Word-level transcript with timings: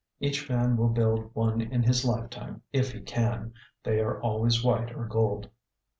Each 0.19 0.49
man 0.49 0.77
will 0.77 0.87
build 0.89 1.29
one 1.35 1.61
in 1.61 1.83
his 1.83 2.03
lifetime 2.03 2.63
if 2.73 2.91
he 2.91 3.01
can. 3.01 3.53
They 3.83 3.99
are 3.99 4.19
always 4.19 4.63
white 4.63 4.95
or 4.95 5.05
gold. 5.05 5.47